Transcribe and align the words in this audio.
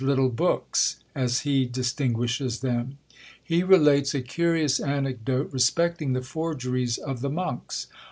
e. 0.01 0.03
little 0.03 0.29
books, 0.29 0.95
as 1.13 1.41
he 1.41 1.63
distinguishes 1.63 2.61
them. 2.61 2.97
He 3.43 3.61
relates 3.61 4.15
a 4.15 4.21
curious 4.23 4.79
anecdote 4.79 5.53
respecting 5.53 6.13
the 6.13 6.23
forgeries 6.23 6.97
of 6.97 7.21
the 7.21 7.29
monks. 7.29 7.85